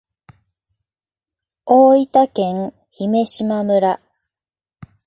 [1.63, 3.99] 大分県姫島村